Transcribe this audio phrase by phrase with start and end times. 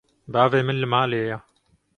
[0.33, 1.37] Bavê min li malê ye.